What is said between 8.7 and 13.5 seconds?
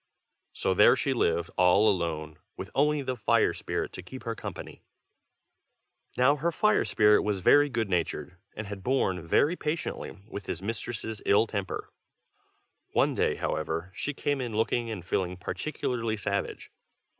borne very patiently with his mistress' ill temper. One day,